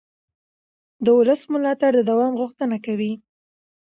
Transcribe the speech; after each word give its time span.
د 1.03 1.05
ولس 1.17 1.41
ملاتړ 1.53 1.91
د 1.97 2.01
دوام 2.09 2.33
غوښتنه 2.41 2.77
کوي 2.85 3.13